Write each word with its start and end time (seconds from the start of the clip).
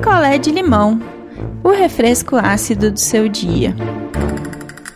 picolé 0.00 0.38
de 0.38 0.50
limão, 0.50 0.98
o 1.62 1.68
refresco 1.68 2.34
ácido 2.34 2.90
do 2.90 2.98
seu 2.98 3.28
dia. 3.28 3.76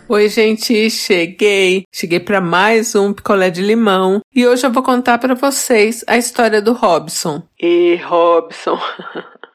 Oi, 0.09 0.31
gente, 0.31 0.89
cheguei. 0.89 1.85
Cheguei 1.93 2.19
para 2.19 2.41
mais 2.41 2.95
um 2.95 3.13
picolé 3.13 3.51
de 3.51 3.61
limão 3.61 4.23
e 4.35 4.47
hoje 4.47 4.67
eu 4.67 4.73
vou 4.73 4.83
contar 4.83 5.19
para 5.19 5.35
vocês 5.35 6.03
a 6.07 6.17
história 6.17 6.63
do 6.63 6.73
Robson. 6.73 7.43
E 7.61 7.97
Robson. 7.97 8.81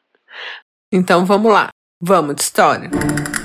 então 0.92 1.26
vamos 1.26 1.52
lá. 1.52 1.70
Vamos 2.00 2.36
de 2.36 2.42
história. 2.42 2.88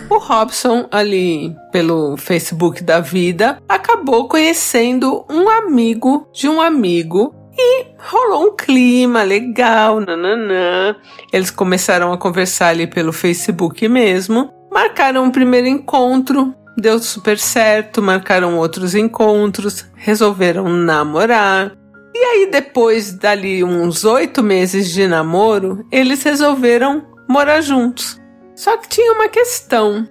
O 0.07 0.19
Robson, 0.19 0.87
ali 0.91 1.55
pelo 1.71 2.17
Facebook 2.17 2.83
da 2.83 2.99
vida, 2.99 3.57
acabou 3.67 4.27
conhecendo 4.27 5.25
um 5.27 5.49
amigo 5.49 6.29
de 6.31 6.47
um 6.47 6.61
amigo 6.61 7.33
e 7.57 7.87
rolou 7.97 8.47
um 8.47 8.55
clima 8.55 9.23
legal, 9.23 9.99
nananã. 9.99 10.95
Eles 11.32 11.50
começaram 11.50 12.11
a 12.11 12.18
conversar 12.18 12.69
ali 12.69 12.87
pelo 12.87 13.13
Facebook 13.13 13.87
mesmo. 13.87 14.50
Marcaram 14.71 15.23
um 15.23 15.32
primeiro 15.32 15.68
encontro, 15.68 16.54
deu 16.77 16.99
super 16.99 17.39
certo, 17.39 18.01
marcaram 18.01 18.57
outros 18.57 18.93
encontros, 18.93 19.86
resolveram 19.96 20.68
namorar. 20.68 21.71
E 22.13 22.18
aí, 22.18 22.49
depois 22.51 23.13
dali 23.13 23.63
uns 23.63 24.05
oito 24.05 24.41
meses 24.41 24.91
de 24.91 25.07
namoro, 25.07 25.85
eles 25.91 26.24
resolveram 26.24 27.05
morar 27.27 27.61
juntos. 27.61 28.19
Só 28.55 28.77
que 28.77 28.87
tinha 28.87 29.13
uma 29.13 29.27
questão. 29.27 30.07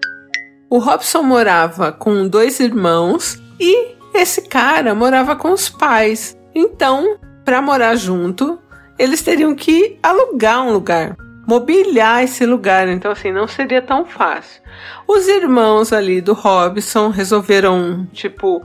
O 0.68 0.78
Robson 0.78 1.22
morava 1.22 1.92
com 1.92 2.26
dois 2.26 2.60
irmãos 2.60 3.40
e 3.60 3.94
esse 4.14 4.42
cara 4.42 4.94
morava 4.94 5.34
com 5.34 5.52
os 5.52 5.68
pais. 5.68 6.36
Então, 6.54 7.18
para 7.44 7.60
morar 7.60 7.94
junto, 7.96 8.58
eles 8.98 9.22
teriam 9.22 9.54
que 9.54 9.98
alugar 10.02 10.62
um 10.62 10.72
lugar, 10.72 11.16
mobiliar 11.46 12.24
esse 12.24 12.46
lugar. 12.46 12.88
Então, 12.88 13.10
assim, 13.10 13.32
não 13.32 13.46
seria 13.46 13.82
tão 13.82 14.05
fácil. 14.05 14.62
Os 15.06 15.28
irmãos 15.28 15.92
ali 15.92 16.20
do 16.20 16.32
Robson 16.32 17.08
resolveram, 17.08 18.06
tipo, 18.12 18.64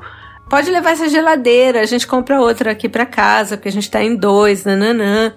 pode 0.49 0.71
levar 0.71 0.91
essa 0.91 1.09
geladeira, 1.09 1.81
a 1.81 1.85
gente 1.85 2.07
compra 2.07 2.39
outra 2.39 2.71
aqui 2.71 2.87
para 2.87 3.05
casa, 3.05 3.57
porque 3.57 3.69
a 3.69 3.71
gente 3.71 3.91
tá 3.91 4.03
em 4.03 4.15
dois, 4.15 4.63
nananã. 4.63 5.33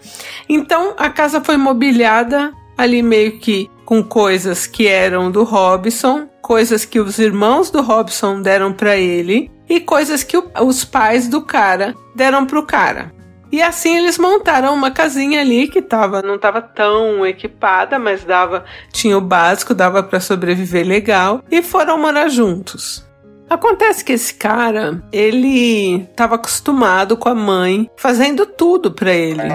Então, 0.49 0.95
a 0.97 1.11
casa 1.11 1.41
foi 1.41 1.57
mobiliada 1.57 2.53
ali 2.77 3.03
meio 3.03 3.39
que 3.39 3.71
com 3.85 4.03
coisas 4.03 4.67
que 4.67 4.87
eram 4.87 5.31
do 5.31 5.45
Robson, 5.45 6.29
coisas 6.41 6.85
que 6.85 6.99
os 6.99 7.19
irmãos 7.19 7.71
do 7.71 7.83
Robson 7.83 8.41
deram 8.41 8.73
para 8.73 8.97
ele 8.97 9.51
e 9.69 9.81
coisas 9.81 10.23
que 10.23 10.37
os 10.37 10.85
pais 10.85 11.29
do 11.29 11.43
cara 11.43 11.95
deram 12.15 12.47
pro 12.47 12.65
cara. 12.65 13.13
E 13.53 13.61
assim 13.61 13.99
eles 13.99 14.17
montaram 14.17 14.73
uma 14.73 14.91
casinha 14.91 15.43
ali 15.43 15.69
que 15.69 15.83
tava, 15.83 16.23
não 16.23 16.37
estava 16.37 16.63
tão 16.63 17.27
equipada, 17.27 17.99
mas 17.99 18.25
dava, 18.25 18.65
tinha 18.91 19.17
o 19.19 19.21
básico, 19.21 19.75
dava 19.75 20.03
para 20.03 20.21
sobreviver 20.21 20.87
legal 20.87 21.45
e 21.51 21.61
foram 21.61 21.99
morar 21.99 22.29
juntos. 22.29 23.07
Acontece 23.51 24.03
que 24.03 24.15
esse 24.15 24.33
cara, 24.33 25.03
ele 25.13 26.05
estava 26.05 26.37
acostumado 26.37 27.15
com 27.19 27.29
a 27.29 27.35
mãe 27.35 27.91
fazendo 27.99 28.47
tudo 28.47 28.91
para 28.91 29.13
ele, 29.13 29.47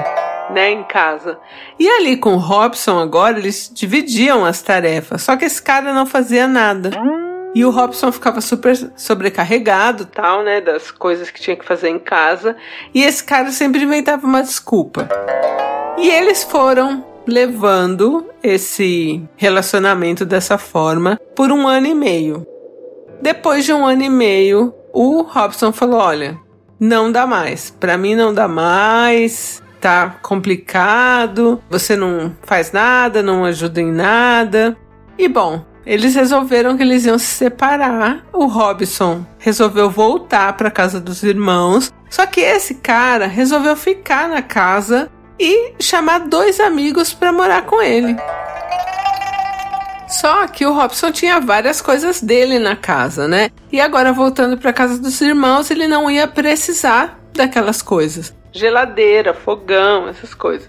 né, 0.52 0.70
em 0.70 0.84
casa. 0.84 1.40
E 1.80 1.90
ali 1.90 2.18
com 2.18 2.36
o 2.36 2.38
Robson 2.38 3.00
agora 3.00 3.40
eles 3.40 3.72
dividiam 3.74 4.46
as 4.46 4.62
tarefas, 4.62 5.24
só 5.24 5.36
que 5.36 5.46
esse 5.46 5.60
cara 5.60 5.92
não 5.92 6.06
fazia 6.06 6.48
nada. 6.48 6.92
E 7.58 7.66
o 7.66 7.72
Robson 7.72 8.12
ficava 8.12 8.40
super 8.40 8.76
sobrecarregado, 8.96 10.06
tal, 10.06 10.44
né, 10.44 10.62
das 10.62 10.92
coisas 10.92 11.32
que 11.32 11.42
tinha 11.42 11.56
que 11.56 11.66
fazer 11.66 11.90
em 11.90 11.98
casa, 11.98 12.56
e 12.94 13.02
esse 13.02 13.24
cara 13.24 13.52
sempre 13.52 13.84
inventava 13.84 14.28
uma 14.28 14.44
desculpa. 14.44 15.10
E 15.98 16.08
eles 16.08 16.44
foram 16.44 17.04
levando 17.26 18.30
esse 18.44 19.24
relacionamento 19.36 20.24
dessa 20.24 20.60
forma 20.60 21.20
por 21.36 21.52
um 21.52 21.68
ano 21.68 21.88
e 21.88 21.96
meio. 21.96 22.46
Depois 23.24 23.66
de 23.66 23.74
um 23.74 23.88
ano 23.88 24.04
e 24.04 24.10
meio, 24.10 24.72
o 24.94 25.24
Robson 25.24 25.74
falou: 25.74 26.00
"Olha, 26.00 26.38
não 26.80 27.12
dá 27.12 27.26
mais. 27.26 27.72
Para 27.72 27.98
mim 27.98 28.14
não 28.14 28.36
dá 28.36 28.48
mais. 28.48 29.64
Tá 29.82 30.20
complicado. 30.22 31.60
Você 31.72 31.96
não 31.96 32.36
faz 32.44 32.72
nada, 32.72 33.24
não 33.24 33.44
ajuda 33.44 33.82
em 33.82 33.92
nada." 33.92 34.78
E 35.18 35.28
bom, 35.28 35.66
eles 35.88 36.16
resolveram 36.16 36.76
que 36.76 36.84
eles 36.84 37.06
iam 37.06 37.18
se 37.18 37.28
separar. 37.28 38.26
O 38.34 38.46
Robson 38.46 39.26
resolveu 39.40 39.90
voltar 39.90 40.52
para 40.58 40.70
casa 40.70 41.00
dos 41.00 41.24
irmãos. 41.24 41.94
Só 42.10 42.26
que 42.26 42.42
esse 42.42 42.76
cara 42.76 43.26
resolveu 43.26 43.74
ficar 43.74 44.28
na 44.28 44.42
casa 44.42 45.10
e 45.40 45.72
chamar 45.80 46.28
dois 46.28 46.60
amigos 46.60 47.14
para 47.14 47.32
morar 47.32 47.62
com 47.62 47.82
ele. 47.82 48.18
Só 50.10 50.46
que 50.48 50.66
o 50.66 50.74
Robson 50.74 51.10
tinha 51.10 51.40
várias 51.40 51.82
coisas 51.82 52.22
dele 52.22 52.60
na 52.60 52.76
casa, 52.76 53.26
né? 53.26 53.50
E 53.72 53.80
agora 53.80 54.12
voltando 54.12 54.58
para 54.58 54.74
casa 54.74 54.98
dos 54.98 55.22
irmãos, 55.22 55.72
ele 55.72 55.88
não 55.88 56.12
ia 56.12 56.28
precisar 56.28 57.18
daquelas 57.34 57.82
coisas. 57.82 58.34
Geladeira, 58.52 59.34
fogão, 59.34 60.10
essas 60.10 60.34
coisas. 60.34 60.68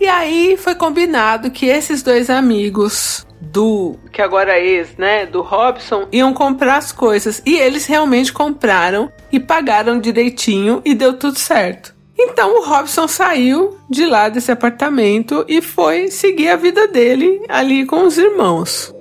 E 0.00 0.06
aí 0.06 0.56
foi 0.56 0.74
combinado 0.74 1.50
que 1.50 1.66
esses 1.66 2.02
dois 2.02 2.30
amigos 2.30 3.26
do 3.40 3.96
que 4.12 4.20
agora 4.20 4.58
é 4.58 4.64
ex, 4.64 4.96
né, 4.96 5.26
do 5.26 5.42
Robson, 5.42 6.06
iam 6.12 6.32
comprar 6.32 6.76
as 6.76 6.92
coisas 6.92 7.42
e 7.46 7.56
eles 7.56 7.86
realmente 7.86 8.32
compraram 8.32 9.10
e 9.30 9.38
pagaram 9.38 10.00
direitinho 10.00 10.82
e 10.84 10.94
deu 10.94 11.14
tudo 11.14 11.38
certo. 11.38 11.94
Então 12.18 12.58
o 12.58 12.64
Robson 12.64 13.06
saiu 13.06 13.78
de 13.88 14.04
lá 14.04 14.28
desse 14.28 14.50
apartamento 14.50 15.44
e 15.48 15.62
foi 15.62 16.08
seguir 16.08 16.48
a 16.48 16.56
vida 16.56 16.88
dele 16.88 17.40
ali 17.48 17.86
com 17.86 18.04
os 18.04 18.18
irmãos. 18.18 18.92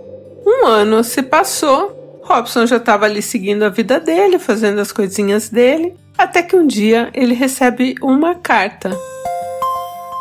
Um 0.45 0.65
ano 0.67 1.03
se 1.03 1.23
passou, 1.23 2.21
Robson 2.23 2.65
já 2.65 2.77
estava 2.77 3.05
ali 3.05 3.21
seguindo 3.21 3.63
a 3.63 3.69
vida 3.69 3.99
dele, 3.99 4.37
fazendo 4.37 4.79
as 4.79 4.91
coisinhas 4.91 5.49
dele, 5.49 5.95
até 6.17 6.43
que 6.43 6.55
um 6.55 6.67
dia 6.67 7.09
ele 7.13 7.33
recebe 7.33 7.95
uma 8.01 8.35
carta. 8.35 8.91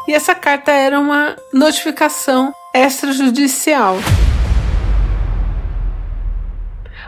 E 0.08 0.14
essa 0.14 0.34
carta 0.34 0.70
era 0.70 0.98
uma 0.98 1.36
notificação 1.52 2.52
extrajudicial. 2.78 3.96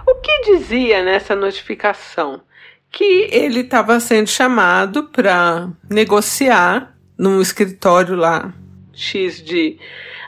O 0.06 0.14
que 0.16 0.40
dizia 0.52 1.02
nessa 1.02 1.36
notificação? 1.36 2.40
Que 2.90 3.28
ele 3.30 3.60
estava 3.60 4.00
sendo 4.00 4.28
chamado 4.28 5.04
para 5.04 5.68
negociar 5.90 6.94
num 7.18 7.40
escritório 7.40 8.14
lá 8.14 8.52
X 8.94 9.42
de 9.42 9.78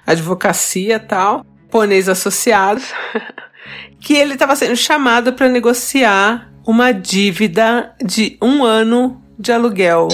advocacia 0.06 0.98
tal, 1.00 1.44
pôneis 1.70 2.08
associados, 2.08 2.92
que 4.00 4.14
ele 4.14 4.34
estava 4.34 4.54
sendo 4.54 4.76
chamado 4.76 5.32
para 5.32 5.48
negociar 5.48 6.50
uma 6.66 6.92
dívida 6.92 7.94
de 8.04 8.36
um 8.42 8.64
ano 8.64 9.22
de 9.38 9.52
aluguel. 9.52 10.08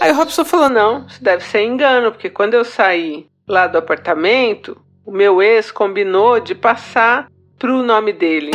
Aí 0.00 0.10
o 0.10 0.14
Robson 0.16 0.44
falou: 0.44 0.68
não, 0.68 1.06
isso 1.06 1.22
deve 1.22 1.44
ser 1.44 1.62
engano, 1.62 2.10
porque 2.10 2.28
quando 2.28 2.54
eu 2.54 2.64
saí 2.64 3.26
lá 3.46 3.66
do 3.66 3.78
apartamento, 3.78 4.76
o 5.04 5.10
meu 5.10 5.42
ex 5.42 5.70
combinou 5.70 6.40
de 6.40 6.54
passar 6.54 7.28
pro 7.58 7.82
nome 7.82 8.12
dele. 8.12 8.52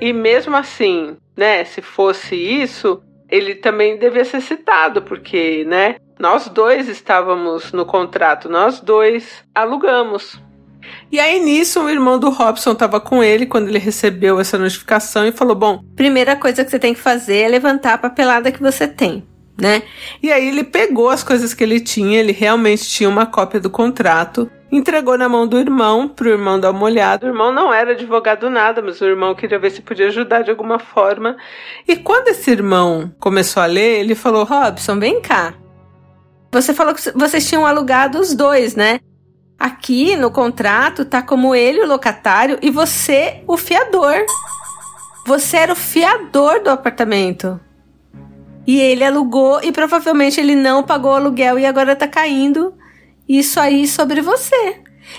E 0.00 0.12
mesmo 0.12 0.56
assim, 0.56 1.16
né, 1.36 1.64
se 1.64 1.80
fosse 1.82 2.34
isso, 2.34 3.02
ele 3.28 3.54
também 3.54 3.98
devia 3.98 4.24
ser 4.24 4.40
citado, 4.40 5.02
porque, 5.02 5.64
né, 5.64 5.96
nós 6.18 6.48
dois 6.48 6.88
estávamos 6.88 7.72
no 7.72 7.84
contrato, 7.84 8.48
nós 8.48 8.80
dois 8.80 9.44
alugamos. 9.54 10.40
E 11.12 11.20
aí 11.20 11.38
nisso, 11.40 11.82
o 11.82 11.90
irmão 11.90 12.18
do 12.18 12.30
Robson 12.30 12.72
estava 12.72 13.00
com 13.00 13.22
ele 13.22 13.46
quando 13.46 13.68
ele 13.68 13.78
recebeu 13.78 14.40
essa 14.40 14.56
notificação 14.56 15.26
e 15.26 15.32
falou: 15.32 15.54
"Bom, 15.54 15.82
primeira 15.94 16.34
coisa 16.34 16.64
que 16.64 16.70
você 16.70 16.78
tem 16.78 16.94
que 16.94 17.00
fazer 17.00 17.40
é 17.42 17.48
levantar 17.48 17.94
a 17.94 17.98
papelada 17.98 18.50
que 18.50 18.60
você 18.60 18.88
tem 18.88 19.26
né? 19.60 19.82
E 20.22 20.30
aí 20.30 20.48
ele 20.48 20.62
pegou 20.62 21.10
as 21.10 21.24
coisas 21.24 21.52
que 21.52 21.64
ele 21.64 21.80
tinha, 21.80 22.20
ele 22.20 22.32
realmente 22.32 22.88
tinha 22.88 23.08
uma 23.08 23.26
cópia 23.26 23.58
do 23.58 23.68
contrato, 23.68 24.48
entregou 24.70 25.18
na 25.18 25.28
mão 25.28 25.46
do 25.46 25.58
irmão, 25.58 26.08
pro 26.08 26.28
irmão 26.28 26.60
dar 26.60 26.70
uma 26.70 26.84
olhada. 26.84 27.26
O 27.26 27.28
irmão 27.28 27.52
não 27.52 27.72
era 27.72 27.90
advogado 27.90 28.48
nada, 28.48 28.80
mas 28.80 29.00
o 29.00 29.04
irmão 29.04 29.34
queria 29.34 29.58
ver 29.58 29.70
se 29.70 29.82
podia 29.82 30.06
ajudar 30.06 30.42
de 30.42 30.50
alguma 30.50 30.78
forma. 30.78 31.36
E 31.86 31.96
quando 31.96 32.28
esse 32.28 32.50
irmão 32.50 33.12
começou 33.18 33.62
a 33.62 33.66
ler, 33.66 34.00
ele 34.00 34.14
falou: 34.14 34.44
Robson, 34.44 34.98
vem 34.98 35.20
cá. 35.20 35.54
Você 36.52 36.72
falou 36.72 36.94
que 36.94 37.10
vocês 37.12 37.46
tinham 37.46 37.66
alugado 37.66 38.18
os 38.18 38.34
dois, 38.34 38.74
né? 38.74 39.00
Aqui 39.58 40.14
no 40.16 40.30
contrato 40.30 41.04
tá 41.04 41.20
como 41.20 41.54
ele 41.54 41.82
o 41.82 41.86
locatário 41.86 42.58
e 42.62 42.70
você 42.70 43.42
o 43.46 43.56
fiador. 43.56 44.24
Você 45.26 45.56
era 45.56 45.72
o 45.72 45.76
fiador 45.76 46.62
do 46.62 46.70
apartamento. 46.70 47.60
E 48.68 48.78
ele 48.78 49.02
alugou 49.02 49.60
e 49.62 49.72
provavelmente 49.72 50.38
ele 50.38 50.54
não 50.54 50.82
pagou 50.82 51.12
o 51.12 51.14
aluguel 51.14 51.58
e 51.58 51.64
agora 51.64 51.96
tá 51.96 52.06
caindo 52.06 52.74
isso 53.26 53.58
aí 53.58 53.88
sobre 53.88 54.20
você. 54.20 54.76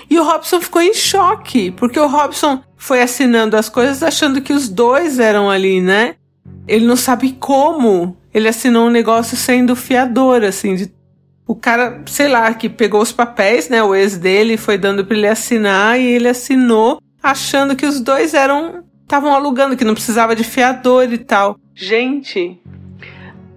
E 0.08 0.20
o 0.20 0.22
Robson 0.22 0.60
ficou 0.60 0.80
em 0.80 0.94
choque, 0.94 1.72
porque 1.72 1.98
o 1.98 2.06
Robson 2.06 2.62
foi 2.76 3.02
assinando 3.02 3.56
as 3.56 3.68
coisas 3.68 4.04
achando 4.04 4.40
que 4.40 4.52
os 4.52 4.68
dois 4.68 5.18
eram 5.18 5.50
ali, 5.50 5.80
né? 5.80 6.14
Ele 6.68 6.86
não 6.86 6.94
sabe 6.94 7.32
como 7.40 8.16
ele 8.32 8.46
assinou 8.46 8.86
um 8.86 8.90
negócio 8.90 9.36
sendo 9.36 9.74
fiador, 9.74 10.44
assim, 10.44 10.76
de 10.76 10.92
o 11.44 11.56
cara, 11.56 12.04
sei 12.06 12.28
lá, 12.28 12.54
que 12.54 12.68
pegou 12.68 13.02
os 13.02 13.10
papéis, 13.10 13.68
né? 13.68 13.82
O 13.82 13.96
ex 13.96 14.16
dele 14.16 14.56
foi 14.56 14.78
dando 14.78 15.04
para 15.04 15.16
ele 15.16 15.26
assinar 15.26 15.98
e 15.98 16.04
ele 16.04 16.28
assinou 16.28 17.02
achando 17.20 17.74
que 17.74 17.84
os 17.84 18.00
dois 18.00 18.32
eram 18.32 18.84
estavam 19.02 19.34
alugando, 19.34 19.76
que 19.76 19.84
não 19.84 19.94
precisava 19.94 20.36
de 20.36 20.44
fiador 20.44 21.12
e 21.12 21.18
tal. 21.18 21.58
Gente, 21.74 22.60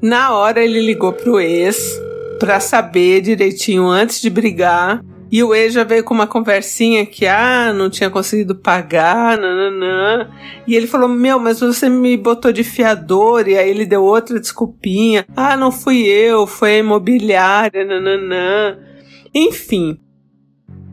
na 0.04 0.34
hora 0.34 0.64
ele 0.64 0.82
ligou 0.82 1.14
pro 1.14 1.40
ex 1.40 2.00
para 2.38 2.60
saber 2.60 3.22
direitinho 3.22 3.88
antes 3.88 4.22
de 4.22 4.30
brigar 4.30 5.02
e 5.34 5.42
o 5.42 5.52
ex 5.52 5.74
já 5.74 5.84
veio 5.84 6.04
com 6.04 6.14
uma 6.14 6.28
conversinha 6.28 7.08
que, 7.08 7.26
ah, 7.26 7.74
não 7.74 7.90
tinha 7.90 8.08
conseguido 8.08 8.54
pagar, 8.54 9.36
nananã. 9.36 10.30
E 10.68 10.76
ele 10.76 10.86
falou: 10.86 11.10
Meu, 11.10 11.40
mas 11.40 11.60
você 11.60 11.90
me 11.90 12.16
botou 12.16 12.52
de 12.52 12.64
fiador. 12.64 13.48
E 13.48 13.58
aí 13.58 13.68
ele 13.68 13.84
deu 13.84 14.04
outra 14.04 14.40
desculpinha. 14.40 15.26
Ah, 15.36 15.58
não 15.58 15.72
fui 15.72 16.06
eu, 16.06 16.46
foi 16.46 16.76
a 16.76 16.78
imobiliária, 16.78 17.84
nananã. 17.84 18.78
Enfim. 19.34 19.98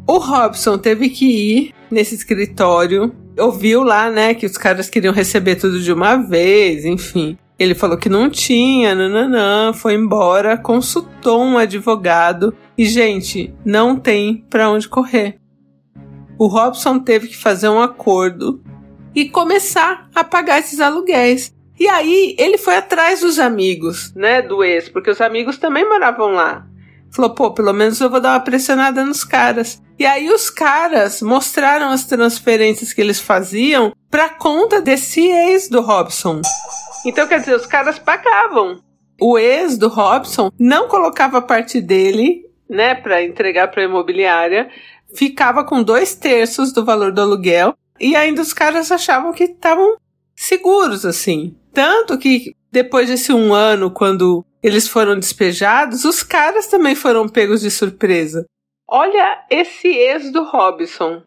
O 0.07 0.17
Robson 0.17 0.79
teve 0.79 1.11
que 1.11 1.27
ir 1.27 1.75
nesse 1.91 2.15
escritório. 2.15 3.15
Ouviu 3.39 3.83
lá, 3.83 4.11
né, 4.11 4.33
que 4.33 4.47
os 4.47 4.57
caras 4.57 4.89
queriam 4.89 5.13
receber 5.13 5.57
tudo 5.57 5.79
de 5.79 5.93
uma 5.93 6.17
vez, 6.17 6.87
enfim. 6.87 7.37
Ele 7.61 7.75
falou 7.75 7.99
que 7.99 8.09
não 8.09 8.31
tinha, 8.31 8.95
nananã, 8.95 9.75
foi 9.75 9.93
embora, 9.93 10.57
consultou 10.57 11.43
um 11.43 11.59
advogado 11.59 12.57
e, 12.77 12.87
gente, 12.87 13.55
não 13.63 13.97
tem 13.97 14.47
para 14.49 14.71
onde 14.71 14.89
correr. 14.89 15.39
O 16.39 16.47
Robson 16.47 16.99
teve 16.99 17.29
que 17.29 17.37
fazer 17.37 17.69
um 17.69 17.83
acordo 17.83 18.63
e 19.15 19.29
começar 19.29 20.09
a 20.15 20.25
pagar 20.25 20.59
esses 20.59 20.81
aluguéis. 20.81 21.55
E 21.79 21.87
aí 21.87 22.35
ele 22.39 22.57
foi 22.57 22.77
atrás 22.77 23.21
dos 23.21 23.39
amigos, 23.39 24.11
né, 24.15 24.41
do 24.41 24.65
ex, 24.65 24.89
porque 24.89 25.11
os 25.11 25.21
amigos 25.21 25.59
também 25.59 25.87
moravam 25.87 26.31
lá. 26.31 26.67
Falou, 27.13 27.35
pô, 27.35 27.53
pelo 27.53 27.73
menos 27.73 28.01
eu 28.01 28.09
vou 28.09 28.21
dar 28.21 28.35
uma 28.35 28.41
pressionada 28.41 29.05
nos 29.05 29.25
caras. 29.25 29.83
E 29.99 30.07
aí 30.07 30.31
os 30.31 30.49
caras 30.49 31.21
mostraram 31.21 31.91
as 31.91 32.05
transferências 32.05 32.93
que 32.93 33.01
eles 33.01 33.21
faziam 33.21 33.93
pra 34.11 34.29
conta 34.29 34.81
desse 34.81 35.21
ex 35.21 35.69
do 35.69 35.81
Robson. 35.81 36.41
Então, 37.05 37.27
quer 37.27 37.41
dizer, 37.41 37.57
os 37.57 37.67
caras 37.67 37.99
pagavam. 37.99 38.81
O 39.21 39.39
ex 39.39 39.77
do 39.77 39.89
Robson 39.89 40.51
não 40.59 40.89
colocava 40.89 41.43
parte 41.43 41.81
dele, 41.81 42.47
né, 42.69 42.95
para 42.95 43.23
entregar 43.23 43.69
para 43.69 43.83
a 43.83 43.85
imobiliária, 43.85 44.71
ficava 45.15 45.65
com 45.65 45.83
dois 45.83 46.15
terços 46.15 46.73
do 46.73 46.85
valor 46.85 47.13
do 47.13 47.21
aluguel 47.21 47.75
e 47.99 48.17
ainda 48.17 48.41
os 48.41 48.55
caras 48.55 48.91
achavam 48.91 49.33
que 49.33 49.45
estavam 49.45 49.97
seguros, 50.35 51.05
assim. 51.05 51.55
Tanto 51.73 52.17
que 52.17 52.55
depois 52.73 53.09
desse 53.09 53.33
um 53.33 53.53
ano, 53.53 53.91
quando 53.91 54.45
eles 54.63 54.89
foram 54.89 55.19
despejados, 55.19 56.05
os 56.05 56.23
caras 56.23 56.67
também 56.67 56.95
foram 56.95 57.29
pegos 57.29 57.61
de 57.61 57.71
surpresa. 57.71 58.45
Olha 58.89 59.45
esse 59.51 59.89
ex 59.89 60.33
do 60.33 60.45
Robson. 60.45 61.23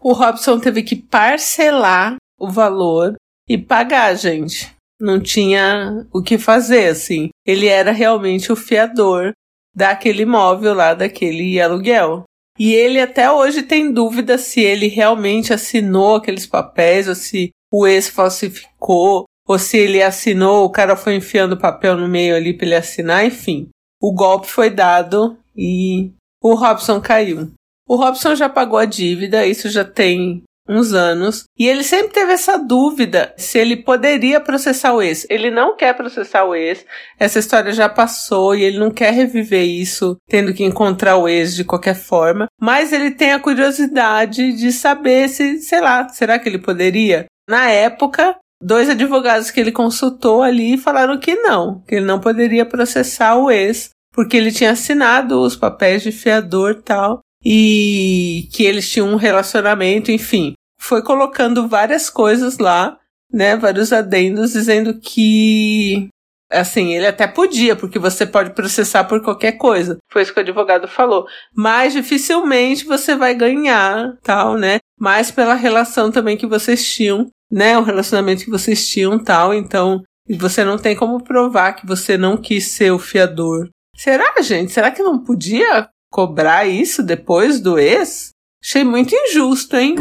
O 0.00 0.12
Robson 0.12 0.58
teve 0.58 0.82
que 0.82 0.96
parcelar 0.96 2.16
o 2.38 2.48
valor 2.48 3.14
e 3.48 3.58
pagar, 3.58 4.14
gente 4.14 4.74
não 5.00 5.18
tinha 5.18 6.06
o 6.12 6.22
que 6.22 6.36
fazer, 6.36 6.88
assim. 6.88 7.30
Ele 7.46 7.66
era 7.66 7.90
realmente 7.90 8.52
o 8.52 8.56
fiador 8.56 9.32
daquele 9.74 10.22
imóvel 10.22 10.74
lá, 10.74 10.92
daquele 10.92 11.60
aluguel. 11.60 12.24
E 12.58 12.74
ele 12.74 13.00
até 13.00 13.30
hoje 13.32 13.62
tem 13.62 13.90
dúvida 13.90 14.36
se 14.36 14.60
ele 14.60 14.86
realmente 14.86 15.52
assinou 15.52 16.16
aqueles 16.16 16.46
papéis 16.46 17.08
ou 17.08 17.14
se 17.14 17.50
o 17.72 17.86
ex 17.86 18.08
falsificou 18.08 19.24
ou 19.50 19.58
se 19.58 19.76
ele 19.76 20.00
assinou, 20.00 20.64
o 20.64 20.70
cara 20.70 20.94
foi 20.94 21.16
enfiando 21.16 21.58
papel 21.58 21.96
no 21.96 22.06
meio 22.06 22.36
ali 22.36 22.56
para 22.56 22.66
ele 22.66 22.76
assinar, 22.76 23.26
enfim. 23.26 23.68
O 24.00 24.14
golpe 24.14 24.46
foi 24.46 24.70
dado 24.70 25.36
e 25.56 26.12
o 26.40 26.54
Robson 26.54 27.00
caiu. 27.00 27.50
O 27.88 27.96
Robson 27.96 28.36
já 28.36 28.48
pagou 28.48 28.78
a 28.78 28.84
dívida, 28.84 29.44
isso 29.44 29.68
já 29.68 29.84
tem 29.84 30.44
uns 30.68 30.92
anos, 30.92 31.46
e 31.58 31.66
ele 31.66 31.82
sempre 31.82 32.12
teve 32.12 32.32
essa 32.32 32.56
dúvida 32.56 33.34
se 33.36 33.58
ele 33.58 33.78
poderia 33.78 34.40
processar 34.40 34.94
o 34.94 35.02
ex. 35.02 35.26
Ele 35.28 35.50
não 35.50 35.76
quer 35.76 35.96
processar 35.96 36.44
o 36.44 36.54
ex, 36.54 36.86
essa 37.18 37.40
história 37.40 37.72
já 37.72 37.88
passou 37.88 38.54
e 38.54 38.62
ele 38.62 38.78
não 38.78 38.92
quer 38.92 39.12
reviver 39.12 39.64
isso, 39.64 40.16
tendo 40.28 40.54
que 40.54 40.62
encontrar 40.62 41.16
o 41.16 41.28
ex 41.28 41.56
de 41.56 41.64
qualquer 41.64 41.96
forma, 41.96 42.46
mas 42.60 42.92
ele 42.92 43.10
tem 43.10 43.32
a 43.32 43.40
curiosidade 43.40 44.52
de 44.52 44.70
saber 44.70 45.28
se, 45.28 45.60
sei 45.60 45.80
lá, 45.80 46.08
será 46.08 46.38
que 46.38 46.48
ele 46.48 46.58
poderia? 46.58 47.24
Na 47.48 47.68
época, 47.68 48.36
dois 48.60 48.88
advogados 48.88 49.50
que 49.50 49.60
ele 49.60 49.72
consultou 49.72 50.42
ali 50.42 50.76
falaram 50.76 51.18
que 51.18 51.34
não, 51.34 51.80
que 51.86 51.96
ele 51.96 52.04
não 52.04 52.20
poderia 52.20 52.66
processar 52.66 53.36
o 53.36 53.50
ex, 53.50 53.90
porque 54.12 54.36
ele 54.36 54.52
tinha 54.52 54.72
assinado 54.72 55.40
os 55.40 55.56
papéis 55.56 56.02
de 56.02 56.12
fiador 56.12 56.82
tal, 56.82 57.20
e 57.44 58.48
que 58.52 58.64
eles 58.64 58.90
tinham 58.90 59.08
um 59.08 59.16
relacionamento, 59.16 60.10
enfim. 60.10 60.54
Foi 60.78 61.02
colocando 61.02 61.68
várias 61.68 62.10
coisas 62.10 62.58
lá, 62.58 62.98
né, 63.32 63.56
vários 63.56 63.92
adendos 63.92 64.52
dizendo 64.52 64.98
que 64.98 66.08
assim, 66.50 66.94
ele 66.94 67.06
até 67.06 67.26
podia, 67.26 67.76
porque 67.76 67.98
você 67.98 68.26
pode 68.26 68.50
processar 68.50 69.04
por 69.04 69.22
qualquer 69.22 69.52
coisa. 69.52 69.98
Foi 70.10 70.22
isso 70.22 70.32
que 70.32 70.40
o 70.40 70.42
advogado 70.42 70.88
falou. 70.88 71.24
Mas 71.54 71.92
dificilmente 71.92 72.84
você 72.84 73.14
vai 73.14 73.34
ganhar, 73.34 74.16
tal, 74.22 74.56
né? 74.56 74.78
Mais 74.98 75.30
pela 75.30 75.54
relação 75.54 76.10
também 76.10 76.36
que 76.36 76.46
vocês 76.46 76.84
tinham, 76.92 77.26
né? 77.50 77.78
O 77.78 77.82
relacionamento 77.82 78.44
que 78.44 78.50
vocês 78.50 78.88
tinham, 78.88 79.18
tal. 79.18 79.54
Então, 79.54 80.02
você 80.38 80.64
não 80.64 80.76
tem 80.76 80.96
como 80.96 81.22
provar 81.22 81.74
que 81.74 81.86
você 81.86 82.18
não 82.18 82.36
quis 82.36 82.68
ser 82.72 82.90
o 82.90 82.98
fiador. 82.98 83.68
Será, 83.96 84.40
gente? 84.42 84.72
Será 84.72 84.90
que 84.90 85.02
não 85.02 85.22
podia 85.22 85.88
cobrar 86.10 86.66
isso 86.66 87.02
depois 87.02 87.60
do 87.60 87.78
ex? 87.78 88.30
Achei 88.62 88.84
muito 88.84 89.14
injusto, 89.14 89.76
hein? 89.76 89.94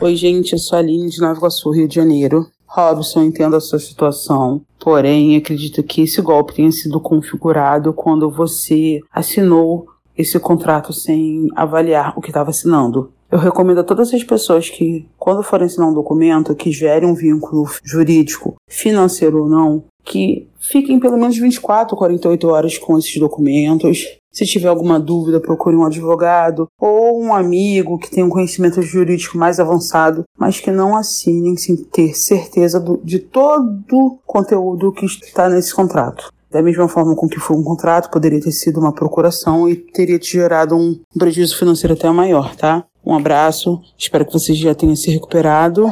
Oi, 0.00 0.16
gente, 0.16 0.52
eu 0.52 0.58
sou 0.58 0.76
a 0.76 0.80
Aline 0.80 1.08
de 1.08 1.20
Nova 1.20 1.38
Iguaçu, 1.38 1.70
Rio 1.70 1.86
de 1.86 1.94
Janeiro. 1.94 2.50
Robson, 2.74 3.24
entendo 3.24 3.54
a 3.54 3.60
sua 3.60 3.78
situação, 3.78 4.62
porém 4.80 5.36
acredito 5.36 5.82
que 5.82 6.02
esse 6.02 6.22
golpe 6.22 6.54
tenha 6.54 6.72
sido 6.72 6.98
configurado 6.98 7.92
quando 7.92 8.30
você 8.30 8.98
assinou 9.12 9.88
esse 10.16 10.40
contrato 10.40 10.90
sem 10.90 11.48
avaliar 11.54 12.14
o 12.16 12.22
que 12.22 12.30
estava 12.30 12.48
assinando. 12.48 13.12
Eu 13.30 13.38
recomendo 13.38 13.80
a 13.80 13.84
todas 13.84 14.12
as 14.12 14.24
pessoas 14.24 14.70
que, 14.70 15.06
quando 15.18 15.42
forem 15.42 15.66
assinar 15.66 15.88
um 15.88 15.94
documento, 15.94 16.54
que 16.54 16.70
gerem 16.70 17.08
um 17.08 17.14
vínculo 17.14 17.66
jurídico, 17.82 18.56
financeiro 18.66 19.42
ou 19.42 19.48
não, 19.48 19.84
que 20.04 20.48
fiquem 20.60 20.98
pelo 20.98 21.16
menos 21.16 21.36
24, 21.36 21.96
48 21.96 22.48
horas 22.48 22.78
com 22.78 22.98
esses 22.98 23.18
documentos, 23.18 24.06
se 24.32 24.46
tiver 24.46 24.68
alguma 24.68 24.98
dúvida, 24.98 25.38
procure 25.38 25.76
um 25.76 25.84
advogado 25.84 26.66
ou 26.80 27.22
um 27.22 27.34
amigo 27.34 27.98
que 27.98 28.10
tenha 28.10 28.24
um 28.24 28.30
conhecimento 28.30 28.80
jurídico 28.80 29.36
mais 29.36 29.60
avançado, 29.60 30.24
mas 30.38 30.58
que 30.58 30.70
não 30.70 30.96
assinem 30.96 31.56
sem 31.56 31.76
ter 31.76 32.14
certeza 32.14 32.80
do, 32.80 32.98
de 33.04 33.18
todo 33.18 33.84
o 33.92 34.18
conteúdo 34.26 34.90
que 34.90 35.04
está 35.04 35.50
nesse 35.50 35.74
contrato. 35.74 36.32
Da 36.50 36.62
mesma 36.62 36.88
forma 36.88 37.14
com 37.14 37.28
que 37.28 37.38
foi 37.38 37.56
um 37.56 37.62
contrato, 37.62 38.10
poderia 38.10 38.40
ter 38.40 38.52
sido 38.52 38.80
uma 38.80 38.92
procuração 38.92 39.68
e 39.68 39.76
teria 39.76 40.18
te 40.18 40.32
gerado 40.32 40.76
um 40.76 40.98
prejuízo 41.18 41.58
financeiro 41.58 41.94
até 41.94 42.10
maior, 42.10 42.54
tá? 42.56 42.84
Um 43.04 43.14
abraço, 43.14 43.80
espero 43.98 44.24
que 44.24 44.32
vocês 44.32 44.56
já 44.56 44.74
tenham 44.74 44.96
se 44.96 45.10
recuperado 45.10 45.90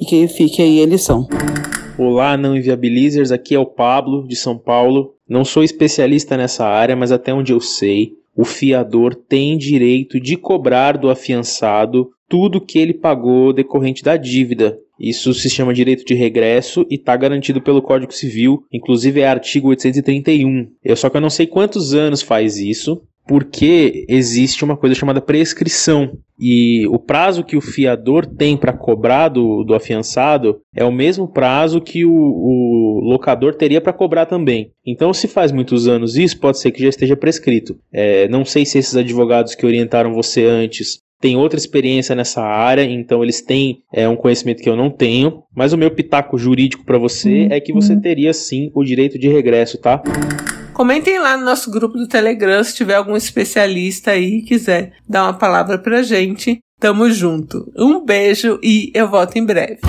e 0.00 0.04
que 0.04 0.28
fique 0.28 0.62
aí 0.62 0.82
a 0.82 0.86
lição. 0.86 1.26
Olá, 1.98 2.36
não 2.36 2.56
inviabilizers, 2.56 3.30
aqui 3.30 3.54
é 3.54 3.58
o 3.58 3.66
Pablo 3.66 4.26
de 4.26 4.36
São 4.36 4.56
Paulo. 4.56 5.14
Não 5.28 5.44
sou 5.44 5.62
especialista 5.62 6.36
nessa 6.36 6.66
área, 6.66 6.96
mas 6.96 7.12
até 7.12 7.32
onde 7.32 7.52
eu 7.52 7.60
sei, 7.60 8.12
o 8.36 8.44
fiador 8.44 9.14
tem 9.14 9.58
direito 9.58 10.18
de 10.18 10.36
cobrar 10.36 10.96
do 10.96 11.10
afiançado 11.10 12.10
tudo 12.28 12.60
que 12.60 12.78
ele 12.78 12.94
pagou 12.94 13.52
decorrente 13.52 14.02
da 14.02 14.16
dívida. 14.16 14.78
Isso 14.98 15.32
se 15.34 15.48
chama 15.48 15.74
direito 15.74 16.04
de 16.04 16.14
regresso 16.14 16.86
e 16.90 16.94
está 16.94 17.16
garantido 17.16 17.60
pelo 17.60 17.82
Código 17.82 18.12
Civil, 18.12 18.64
inclusive 18.70 19.20
é 19.20 19.26
artigo 19.26 19.68
831. 19.68 20.68
Eu 20.84 20.94
só 20.94 21.08
que 21.08 21.16
eu 21.16 21.20
não 21.20 21.30
sei 21.30 21.46
quantos 21.46 21.94
anos 21.94 22.22
faz 22.22 22.58
isso, 22.58 23.02
porque 23.30 24.04
existe 24.08 24.64
uma 24.64 24.76
coisa 24.76 24.92
chamada 24.92 25.20
prescrição. 25.20 26.18
E 26.36 26.84
o 26.88 26.98
prazo 26.98 27.44
que 27.44 27.56
o 27.56 27.60
fiador 27.60 28.26
tem 28.26 28.56
para 28.56 28.72
cobrar 28.72 29.28
do, 29.28 29.62
do 29.62 29.72
afiançado 29.72 30.58
é 30.74 30.84
o 30.84 30.90
mesmo 30.90 31.28
prazo 31.28 31.80
que 31.80 32.04
o, 32.04 32.12
o 32.12 33.00
locador 33.04 33.54
teria 33.54 33.80
para 33.80 33.92
cobrar 33.92 34.26
também. 34.26 34.72
Então, 34.84 35.14
se 35.14 35.28
faz 35.28 35.52
muitos 35.52 35.86
anos 35.86 36.16
isso, 36.16 36.40
pode 36.40 36.58
ser 36.58 36.72
que 36.72 36.82
já 36.82 36.88
esteja 36.88 37.16
prescrito. 37.16 37.78
É, 37.92 38.26
não 38.26 38.44
sei 38.44 38.66
se 38.66 38.78
esses 38.78 38.96
advogados 38.96 39.54
que 39.54 39.64
orientaram 39.64 40.12
você 40.12 40.44
antes 40.44 40.98
têm 41.20 41.36
outra 41.36 41.56
experiência 41.56 42.16
nessa 42.16 42.42
área, 42.42 42.82
então 42.82 43.22
eles 43.22 43.40
têm 43.40 43.78
é, 43.94 44.08
um 44.08 44.16
conhecimento 44.16 44.60
que 44.60 44.68
eu 44.68 44.74
não 44.74 44.90
tenho. 44.90 45.44
Mas 45.54 45.72
o 45.72 45.78
meu 45.78 45.92
pitaco 45.92 46.36
jurídico 46.36 46.84
para 46.84 46.98
você 46.98 47.46
é 47.48 47.60
que 47.60 47.72
você 47.72 47.94
teria 47.96 48.32
sim 48.32 48.72
o 48.74 48.82
direito 48.82 49.16
de 49.20 49.28
regresso, 49.28 49.78
tá? 49.78 50.02
Comentem 50.72 51.18
lá 51.18 51.36
no 51.36 51.44
nosso 51.44 51.70
grupo 51.70 51.98
do 51.98 52.08
Telegram 52.08 52.64
se 52.64 52.74
tiver 52.74 52.94
algum 52.94 53.14
especialista 53.16 54.12
aí 54.12 54.38
e 54.38 54.42
quiser 54.42 54.92
dar 55.08 55.24
uma 55.24 55.34
palavra 55.34 55.76
pra 55.78 56.02
gente. 56.02 56.60
Tamo 56.78 57.10
junto. 57.10 57.70
Um 57.76 58.04
beijo 58.04 58.58
e 58.62 58.90
eu 58.94 59.08
volto 59.08 59.36
em 59.36 59.44
breve. 59.44 59.80